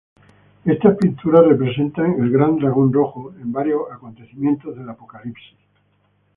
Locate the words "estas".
0.65-0.97